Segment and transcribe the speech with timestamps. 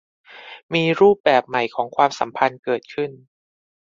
[0.73, 3.11] มีรูปแบบใหม่ของความสัมพันธ์เกิดขึ้น